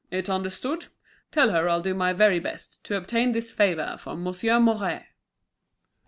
it's 0.09 0.31
understood. 0.31 0.87
Tell 1.29 1.51
her 1.51 1.69
I'll 1.69 1.79
do 1.83 1.93
my 1.93 2.11
best 2.11 2.83
to 2.85 2.97
obtain 2.97 3.33
this 3.33 3.51
favour 3.51 3.97
from 3.99 4.23
Monsieur 4.23 4.59
Mouret." 4.59 5.03